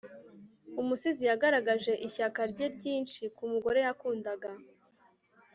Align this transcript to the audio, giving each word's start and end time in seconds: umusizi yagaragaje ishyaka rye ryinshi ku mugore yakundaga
umusizi 0.81 1.23
yagaragaje 1.31 1.93
ishyaka 2.07 2.41
rye 2.51 2.67
ryinshi 2.75 3.21
ku 3.35 3.43
mugore 3.51 3.79
yakundaga 3.87 4.49